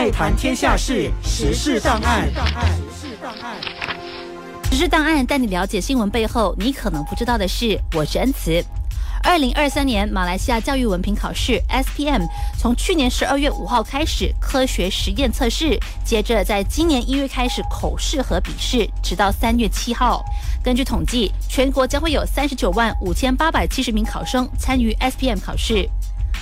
[0.00, 2.26] 爱谈天下事，时事档案。
[4.70, 7.78] 时事档案带你了解新闻背后你可能不知道的事。
[7.92, 8.64] 我是恩慈。
[9.22, 12.26] 二零二三年马来西亚教育文凭考试 （SPM）
[12.58, 20.24] 从去年十二月五号开始科学实验测试，接着在今年一月开始口试和笔试，直到三月七号。
[20.64, 25.86] 根据统计，全国将会有三十九万五千八百七十名考生参与 SPM 考试。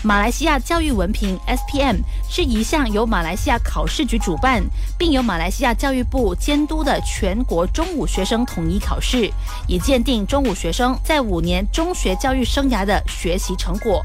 [0.03, 1.97] 马来西亚教育文凭 （SPM）
[2.31, 4.63] 是一项由马来西亚考试局主办，
[4.97, 9.29] 并由马来西亚教育部监督的全国中五学生统一考试，
[9.67, 14.05] 以鉴定中五学生在五年中学教育生涯的学习成果。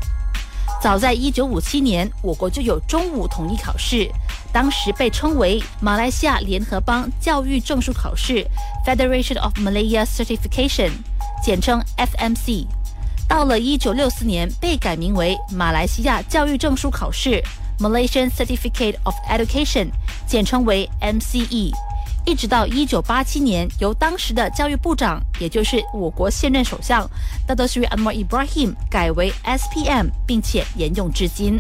[0.82, 4.10] 早在1957年，我国就有中五统一考试，
[4.52, 8.46] 当时被称为马来西亚联合邦教育证书考试
[8.86, 10.90] （Federation of Malaya Certification），
[11.44, 12.66] 简称 FMC。
[13.34, 17.44] 到了一九六四年，被改名为马来西亚教育证书考试
[17.80, 19.88] （Malaysian Certificate of Education），
[20.28, 21.72] 简称为 MCE。
[22.28, 27.10] 一直到一九八七年，由当时的教育部长，也就是我国现任首相
[27.48, 31.60] Dato Sri Anwar Ibrahim 改为 SPM，并且沿用至今。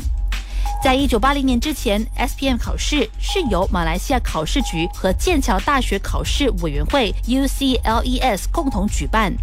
[0.83, 9.33] 在一九八零年之前，SPM 考试是由马来西亚考试局和剑桥大学考试委员会 （UCLES） 共同举办。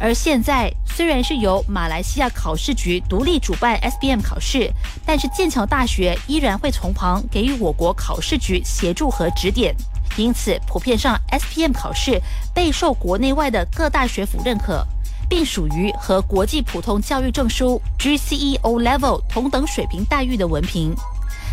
[0.00, 4.70] 而现在，虽然是由马来西亚考试局独立主办 SBM 考试，
[5.04, 9.74] 但是剑桥大学依然会从旁给予我国考试局协助和指点。
[10.16, 12.20] 因此，普遍上 SPM 考试
[12.54, 14.86] 备受国内外的各大学府认可，
[15.28, 20.94] 并属于和国际普通教育证书 GCEO Level 同等水平待遇的文凭。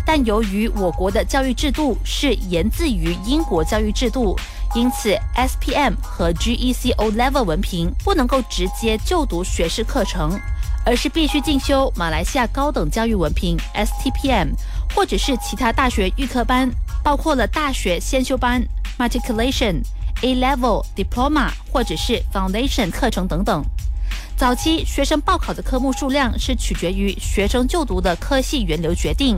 [0.06, 4.38] 但由于我国的教育制度是源自于英国教育制度。
[4.74, 10.38] 因此，SPM 和 GECO Level 文凭不能够直接就读学士课程，
[10.84, 14.50] 而是必须进修马来西亚高等教育文凭 STPM，
[14.94, 16.70] 或者是其他大学预科班，
[17.02, 18.62] 包括了大学先修班
[18.98, 19.82] Matriculation、
[20.22, 23.64] A Level Diploma 或者是 Foundation 课程等等。
[24.36, 29.34] 早期学生报考的科目数量是取决于学生就读的科系源流决定，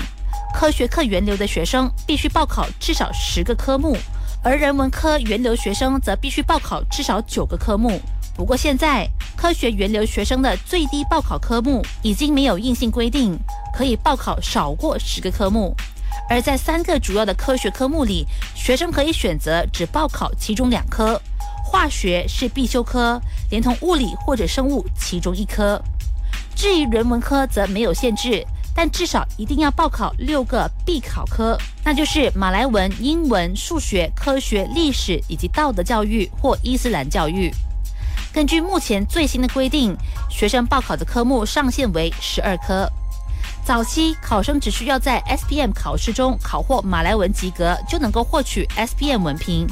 [0.58, 3.96] 科学课源流的学生必须报考至少十个科目。
[4.42, 8.00] 而人文科源流学生则必须报考至少九个科目。
[8.34, 13.38] 不过现在，科学源流学生的最低报考科目已经没有硬性规定，
[13.72, 15.72] 可以报考少过十个科目。
[16.28, 18.26] 而在三个主要的科学科目里，
[18.56, 21.22] 学生可以选择只报考其中两科，
[21.64, 23.20] 化学是必修科，
[23.50, 25.80] 连同物理或者生物其中一科。
[26.56, 28.44] 至于人文科，则没有限制。
[28.81, 37.53] 但至少一定要报考六个必考科，那就是马来文、英文、数学、科学、历史以及道德教育或伊斯兰教育。
[38.33, 39.97] 根据目前最新的规定，
[40.31, 42.89] 学生报考的科目上限为十二科。
[43.65, 49.66] 早期考生只需要在 SPM 考试中考获马来文及格，就能够获取 SPM 文凭。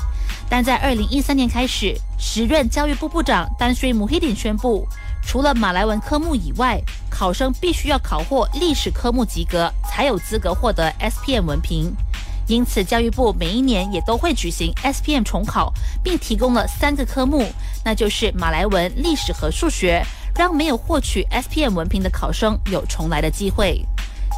[0.48, 4.84] 但在二零一三年开始，时任教育部部长丹瑞姆希丁宣布。
[5.26, 11.92] 除了马来文科目以外，考生必须要考获历史科目及格，才有资格获得 SPM 文凭。
[12.46, 15.72] 因此，教育部每一年也都会举行 SPM 重考，
[16.02, 17.44] 并提供了三个科目，
[17.84, 20.00] 那就是马来文、历史和数学，
[20.36, 23.84] 让没有获取 SPM 文凭的考生有重来的机会。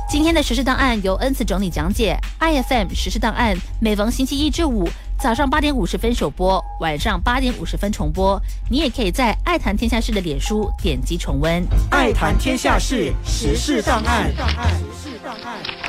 [0.09, 4.89] 今天的实事档案由恩慈整理讲解，IFM 实事档案每逢星期一至五。
[5.21, 8.41] 早上八点五十分首播，晚上八点五十分重播。
[8.71, 11.67] 你也可以在爱谈天下事的脸书点击重温。
[11.91, 14.31] 爱谈天下事，时事档案。
[14.31, 15.88] 时事档案。